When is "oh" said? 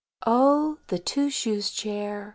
0.25-0.79